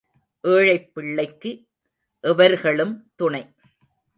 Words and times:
ஏழைப் 0.41 0.93
பிள்ளைக்கு 0.93 1.65
எவர்களும் 2.19 3.11
துணை. 3.15 3.53